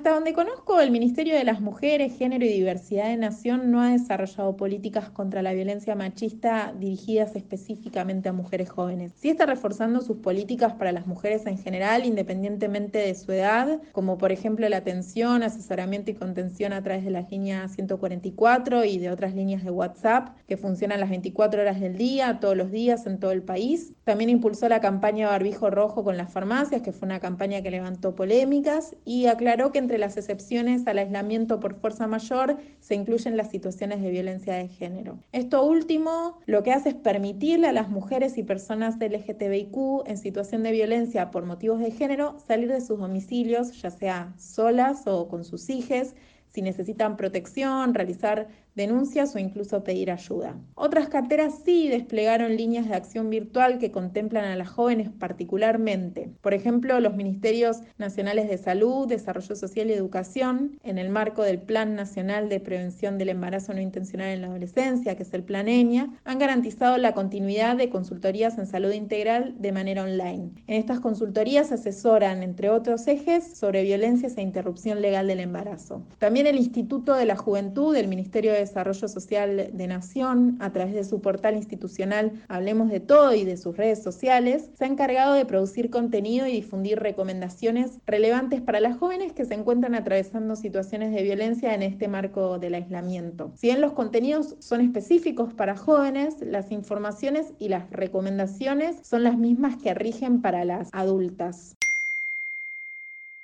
[0.00, 3.90] Hasta donde conozco, el Ministerio de las Mujeres, Género y Diversidad de Nación no ha
[3.90, 9.12] desarrollado políticas contra la violencia machista dirigidas específicamente a mujeres jóvenes.
[9.16, 14.16] Sí está reforzando sus políticas para las mujeres en general, independientemente de su edad, como
[14.16, 19.10] por ejemplo la atención, asesoramiento y contención a través de las líneas 144 y de
[19.10, 23.20] otras líneas de WhatsApp que funcionan las 24 horas del día, todos los días en
[23.20, 23.92] todo el país.
[24.10, 28.16] También impulsó la campaña Barbijo Rojo con las farmacias, que fue una campaña que levantó
[28.16, 33.50] polémicas y aclaró que entre las excepciones al aislamiento por fuerza mayor se incluyen las
[33.50, 35.20] situaciones de violencia de género.
[35.30, 40.64] Esto último lo que hace es permitirle a las mujeres y personas LGTBIQ en situación
[40.64, 45.44] de violencia por motivos de género salir de sus domicilios, ya sea solas o con
[45.44, 46.16] sus hijos,
[46.52, 48.48] si necesitan protección, realizar
[48.80, 50.56] denuncias o incluso pedir ayuda.
[50.74, 56.30] Otras carteras sí desplegaron líneas de acción virtual que contemplan a las jóvenes particularmente.
[56.40, 61.58] Por ejemplo, los Ministerios Nacionales de Salud, Desarrollo Social y Educación, en el marco del
[61.58, 65.68] Plan Nacional de Prevención del Embarazo No Intencional en la Adolescencia, que es el Plan
[65.68, 70.52] EñA, han garantizado la continuidad de consultorías en salud integral de manera online.
[70.66, 76.02] En estas consultorías asesoran, entre otros ejes, sobre violencias e interrupción legal del embarazo.
[76.18, 80.94] También el Instituto de la Juventud del Ministerio de Desarrollo Social de Nación, a través
[80.94, 85.34] de su portal institucional Hablemos de Todo y de sus redes sociales, se ha encargado
[85.34, 91.12] de producir contenido y difundir recomendaciones relevantes para las jóvenes que se encuentran atravesando situaciones
[91.12, 93.52] de violencia en este marco del aislamiento.
[93.56, 99.36] Si bien los contenidos son específicos para jóvenes, las informaciones y las recomendaciones son las
[99.36, 101.76] mismas que rigen para las adultas.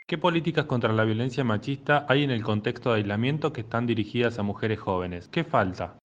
[0.08, 4.38] ¿Qué políticas contra la violencia machista hay en el contexto de aislamiento que están dirigidas
[4.38, 5.26] a mujeres jóvenes?
[5.26, 5.98] ¿Qué falta?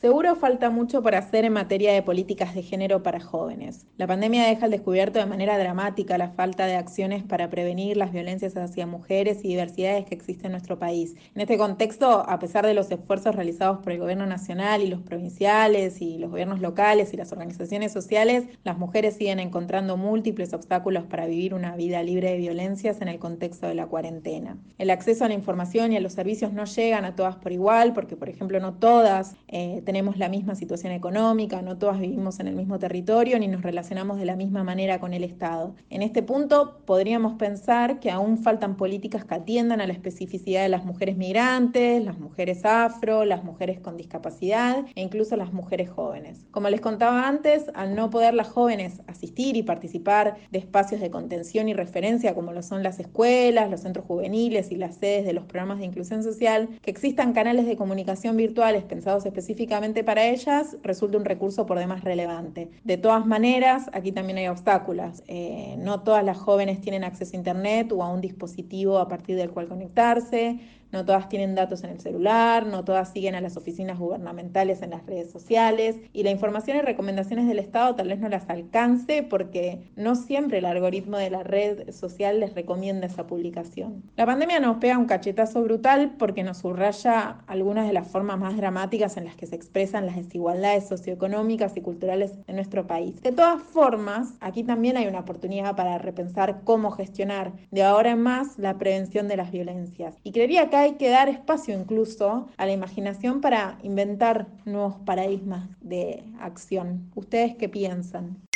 [0.00, 3.84] Seguro falta mucho por hacer en materia de políticas de género para jóvenes.
[3.96, 8.12] La pandemia deja al descubierto de manera dramática la falta de acciones para prevenir las
[8.12, 11.16] violencias hacia mujeres y diversidades que existen en nuestro país.
[11.34, 15.02] En este contexto, a pesar de los esfuerzos realizados por el gobierno nacional y los
[15.02, 21.06] provinciales y los gobiernos locales y las organizaciones sociales, las mujeres siguen encontrando múltiples obstáculos
[21.06, 24.58] para vivir una vida libre de violencias en el contexto de la cuarentena.
[24.78, 27.94] El acceso a la información y a los servicios no llegan a todas por igual,
[27.94, 32.48] porque por ejemplo no todas eh, tenemos la misma situación económica, no todas vivimos en
[32.48, 35.74] el mismo territorio ni nos relacionamos de la misma manera con el Estado.
[35.88, 40.68] En este punto podríamos pensar que aún faltan políticas que atiendan a la especificidad de
[40.68, 46.44] las mujeres migrantes, las mujeres afro, las mujeres con discapacidad e incluso las mujeres jóvenes.
[46.50, 51.10] Como les contaba antes, al no poder las jóvenes asistir y participar de espacios de
[51.10, 55.32] contención y referencia como lo son las escuelas, los centros juveniles y las sedes de
[55.32, 60.76] los programas de inclusión social, que existan canales de comunicación virtuales pensados específicamente para ellas
[60.82, 62.70] resulta un recurso por demás relevante.
[62.84, 65.22] De todas maneras, aquí también hay obstáculos.
[65.28, 69.36] Eh, no todas las jóvenes tienen acceso a Internet o a un dispositivo a partir
[69.36, 70.58] del cual conectarse
[70.92, 74.90] no todas tienen datos en el celular, no todas siguen a las oficinas gubernamentales en
[74.90, 79.22] las redes sociales y la información y recomendaciones del Estado tal vez no las alcance
[79.22, 84.02] porque no siempre el algoritmo de la red social les recomienda esa publicación.
[84.16, 88.56] La pandemia nos pega un cachetazo brutal porque nos subraya algunas de las formas más
[88.56, 93.20] dramáticas en las que se expresan las desigualdades socioeconómicas y culturales en nuestro país.
[93.22, 98.22] De todas formas, aquí también hay una oportunidad para repensar cómo gestionar de ahora en
[98.22, 100.16] más la prevención de las violencias.
[100.22, 105.68] Y creería que hay que dar espacio incluso a la imaginación para inventar nuevos paradigmas
[105.80, 107.10] de acción.
[107.14, 108.48] ¿Ustedes qué piensan?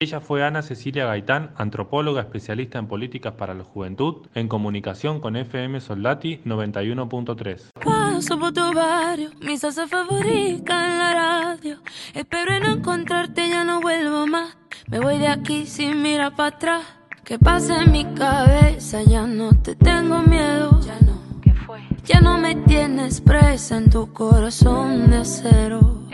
[0.00, 5.34] Ella fue Ana Cecilia Gaitán, antropóloga especialista en políticas para la juventud, en comunicación con
[5.34, 7.72] FM Soldati 91.3.
[7.84, 11.78] Paso por tu barrio, mi salsa favorita en la radio.
[12.14, 14.56] Espero no encontrarte, ya no vuelvo más.
[14.86, 16.97] Me voy de aquí sin mirar para atrás.
[17.28, 19.02] ¿Qué pasa en mi cabeza?
[19.02, 20.80] Ya no te tengo miedo.
[20.80, 21.78] Ya no, ¿qué fue?
[22.06, 26.04] Ya no me tienes presa en tu corazón de acero.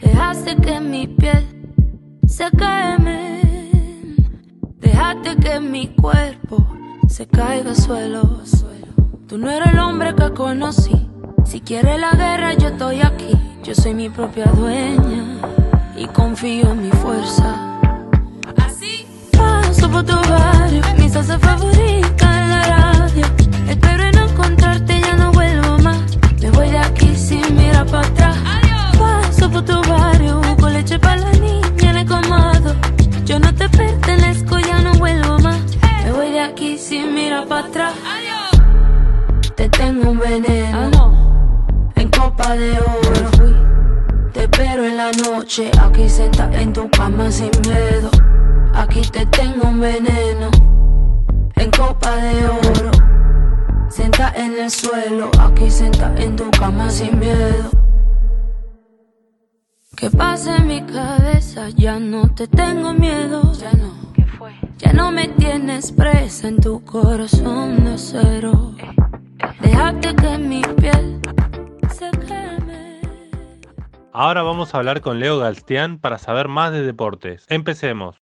[0.00, 1.44] Dejaste que mi piel
[2.26, 3.42] se queme.
[4.80, 6.66] Dejaste que mi cuerpo
[7.06, 8.40] se caiga al suelo.
[9.28, 11.06] Tú no eres el hombre que conocí.
[11.44, 13.32] Si quieres la guerra, yo estoy aquí.
[13.62, 15.36] Yo soy mi propia dueña
[15.98, 17.70] y confío en mi fuerza
[19.90, 23.26] por tu barrio, mi salsa favorita en la radio.
[23.68, 25.98] Espero no encontrarte, ya no vuelvo más.
[26.40, 28.36] Me voy de aquí sin mirar para atrás.
[28.98, 32.74] Paso por tu barrio, con leche para la niña en el comado.
[33.24, 35.58] Yo no te pertenezco, ya no vuelvo más.
[36.04, 37.94] Me voy de aquí sin mirar para atrás.
[39.56, 43.30] Te tengo un veneno en copa de oro.
[44.32, 48.10] Te espero en la noche, aquí sentada en tu cama sin miedo.
[48.74, 50.50] Aquí te tengo un veneno
[51.56, 52.90] en copa de oro.
[53.88, 57.70] Senta en el suelo, aquí senta en tu cama sin miedo.
[59.96, 63.52] Que pasa en mi cabeza, ya no te tengo miedo.
[63.52, 64.12] Ya no.
[64.14, 64.54] ¿Qué fue?
[64.78, 68.74] Ya no me tienes presa en tu corazón de acero.
[69.60, 71.20] Déjate que mi piel
[71.92, 73.00] se queme.
[74.12, 77.44] Ahora vamos a hablar con Leo Galstián para saber más de deportes.
[77.48, 78.19] Empecemos.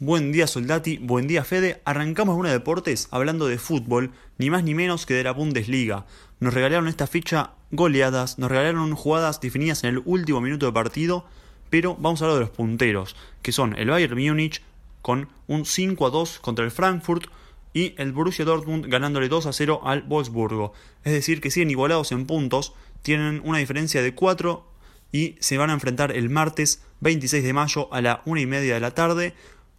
[0.00, 1.80] Buen día Soldati, buen día Fede.
[1.84, 6.04] Arrancamos una de deportes hablando de fútbol, ni más ni menos que de la Bundesliga.
[6.40, 11.26] Nos regalaron esta ficha goleadas, nos regalaron jugadas definidas en el último minuto de partido,
[11.70, 14.62] pero vamos a hablar de los punteros, que son el Bayern Múnich
[15.00, 17.26] con un 5 a 2 contra el Frankfurt
[17.72, 20.72] y el Borussia Dortmund ganándole 2 a 0 al Wolfsburgo.
[21.04, 24.66] Es decir, que siguen igualados en puntos, tienen una diferencia de 4
[25.12, 28.74] y se van a enfrentar el martes 26 de mayo a la 1 y media
[28.74, 29.34] de la tarde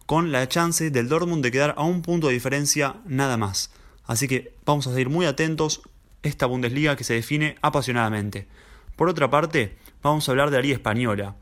[0.06, 3.70] con la chance del Dortmund de quedar a un punto de diferencia nada más.
[4.04, 5.82] Así que vamos a seguir muy atentos
[6.22, 8.46] esta Bundesliga que se define apasionadamente.
[8.94, 11.34] Por otra parte, vamos a hablar de la Liga Española.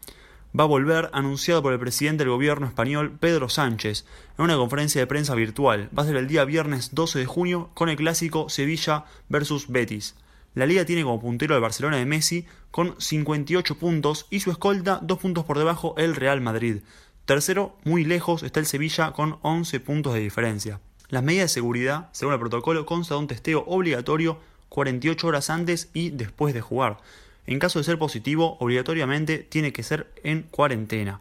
[0.59, 4.07] Va a volver anunciado por el presidente del gobierno español Pedro Sánchez
[4.39, 5.91] en una conferencia de prensa virtual.
[5.97, 10.15] Va a ser el día viernes 12 de junio con el clásico Sevilla versus Betis.
[10.55, 15.01] La liga tiene como puntero al Barcelona de Messi con 58 puntos y su escolta
[15.03, 16.83] dos puntos por debajo el Real Madrid.
[17.25, 20.81] Tercero, muy lejos, está el Sevilla con 11 puntos de diferencia.
[21.09, 25.89] Las medidas de seguridad, según el protocolo, consta de un testeo obligatorio 48 horas antes
[25.95, 26.99] y después de jugar.
[27.47, 31.21] En caso de ser positivo, obligatoriamente tiene que ser en cuarentena.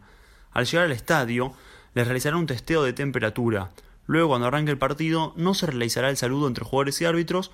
[0.52, 1.54] Al llegar al estadio,
[1.94, 3.70] les realizarán un testeo de temperatura.
[4.06, 7.50] Luego, cuando arranque el partido, no se realizará el saludo entre jugadores y árbitros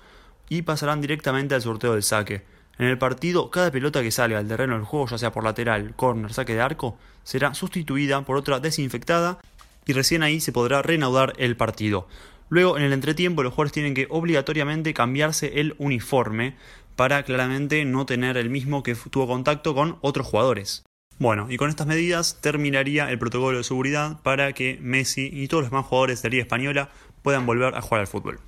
[0.49, 2.43] y pasarán directamente al sorteo del saque.
[2.81, 5.93] En el partido, cada pelota que salga al terreno del juego, ya sea por lateral,
[5.95, 9.37] corner, saque de arco, será sustituida por otra desinfectada
[9.85, 12.07] y recién ahí se podrá reanudar el partido.
[12.49, 16.55] Luego, en el entretiempo, los jugadores tienen que obligatoriamente cambiarse el uniforme
[16.95, 20.83] para claramente no tener el mismo que tuvo contacto con otros jugadores.
[21.19, 25.65] Bueno, y con estas medidas terminaría el protocolo de seguridad para que Messi y todos
[25.65, 26.89] los demás jugadores de la Liga Española
[27.21, 28.39] puedan volver a jugar al fútbol.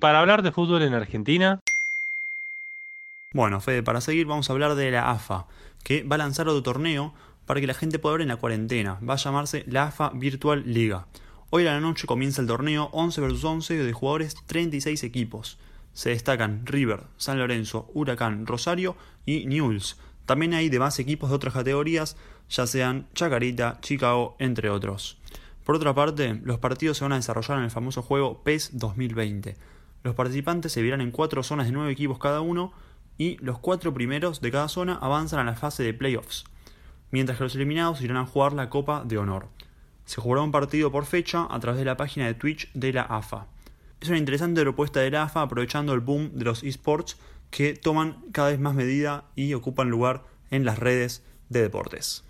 [0.00, 1.60] Para hablar de fútbol en Argentina,
[3.34, 5.46] bueno, Fede, para seguir vamos a hablar de la AFA,
[5.84, 7.12] que va a lanzar otro torneo
[7.44, 8.98] para que la gente pueda ver en la cuarentena.
[9.06, 11.06] Va a llamarse la AFA Virtual Liga.
[11.50, 15.58] Hoy a la noche comienza el torneo 11 vs 11 de jugadores 36 equipos.
[15.92, 19.98] Se destacan River, San Lorenzo, Huracán, Rosario y Newell's.
[20.24, 22.16] También hay demás equipos de otras categorías,
[22.48, 25.18] ya sean Chacarita, Chicago, entre otros.
[25.64, 29.56] Por otra parte, los partidos se van a desarrollar en el famoso juego PES 2020.
[30.02, 32.72] Los participantes se verán en cuatro zonas de nueve equipos cada uno
[33.18, 36.44] y los cuatro primeros de cada zona avanzan a la fase de playoffs,
[37.10, 39.48] mientras que los eliminados irán a jugar la Copa de Honor.
[40.06, 43.02] Se jugará un partido por fecha a través de la página de Twitch de la
[43.02, 43.46] AFA.
[44.00, 47.18] Es una interesante propuesta de la AFA aprovechando el boom de los esports
[47.50, 52.24] que toman cada vez más medida y ocupan lugar en las redes de deportes.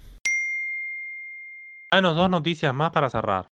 [1.90, 3.48] Danos dos noticias más para cerrar.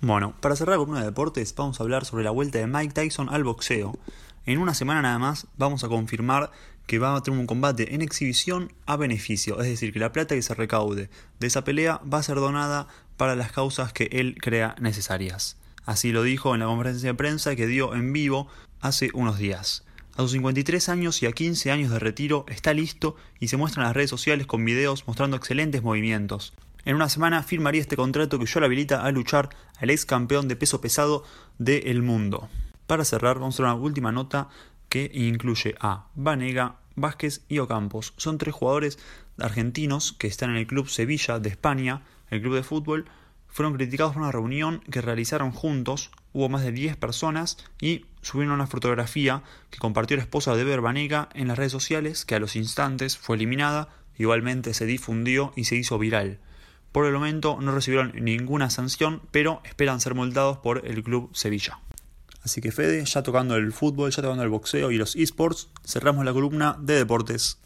[0.00, 2.92] Bueno, para cerrar con una de deportes, vamos a hablar sobre la vuelta de Mike
[2.92, 3.96] Tyson al boxeo.
[4.44, 6.50] En una semana nada más vamos a confirmar
[6.86, 10.34] que va a tener un combate en exhibición a beneficio, es decir, que la plata
[10.34, 14.36] que se recaude de esa pelea va a ser donada para las causas que él
[14.40, 15.56] crea necesarias.
[15.86, 18.48] Así lo dijo en la conferencia de prensa que dio en vivo
[18.80, 19.84] hace unos días.
[20.16, 23.82] A sus 53 años y a 15 años de retiro está listo y se muestra
[23.82, 26.52] en las redes sociales con videos mostrando excelentes movimientos.
[26.84, 30.48] En una semana firmaría este contrato que yo lo habilita a luchar al ex campeón
[30.48, 31.24] de peso pesado
[31.58, 32.48] del mundo.
[32.92, 34.50] Para cerrar, vamos a una última nota
[34.90, 38.12] que incluye a Vanega, Vázquez y Ocampos.
[38.18, 38.98] Son tres jugadores
[39.38, 43.06] argentinos que están en el Club Sevilla de España, el club de fútbol.
[43.48, 46.10] Fueron criticados por una reunión que realizaron juntos.
[46.34, 50.82] Hubo más de 10 personas y subieron una fotografía que compartió la esposa de Eber
[50.82, 53.88] Vanega en las redes sociales, que a los instantes fue eliminada.
[54.18, 56.40] Igualmente se difundió y se hizo viral.
[56.92, 61.78] Por el momento no recibieron ninguna sanción, pero esperan ser multados por el Club Sevilla.
[62.44, 66.24] Así que Fede, ya tocando el fútbol, ya tocando el boxeo y los esports, cerramos
[66.24, 67.58] la columna de deportes.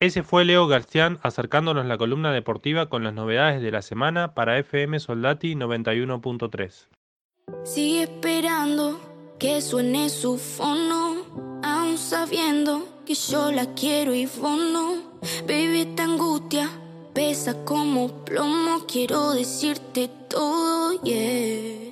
[0.00, 4.58] Ese fue Leo Garcián acercándonos la columna deportiva con las novedades de la semana para
[4.58, 6.88] FM Soldati 91.3.
[7.64, 9.00] Sigue esperando
[9.38, 15.20] que suene su fono, aún sabiendo que yo la quiero y vos no.
[15.46, 16.68] Baby, esta angustia
[17.14, 21.91] pesa como plomo, quiero decirte todo, yeah.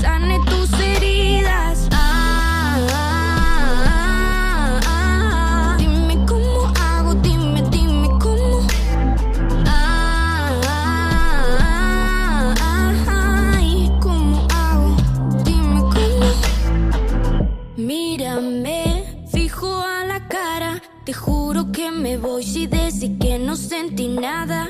[0.00, 1.88] Sane tus heridas.
[1.92, 8.66] Ah, ah, ah, dime cómo hago, dime, dime cómo.
[13.06, 14.96] Ay, ¿cómo hago?
[15.44, 16.26] Dime cómo.
[17.76, 20.80] Mírame, fijo a la cara.
[21.04, 24.68] Te juro que me voy si decís que no sentí nada.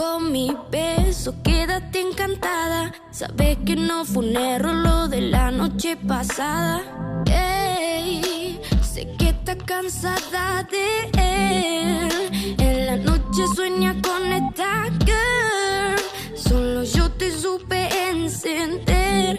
[0.00, 2.90] Con mi beso, quédate encantada.
[3.10, 6.80] Sabes que no fue un error lo de la noche pasada.
[8.80, 10.86] Sé que está cansada de
[11.18, 12.56] él.
[12.58, 16.00] En la noche sueña con esta girl.
[16.34, 19.38] Solo yo te supe encender.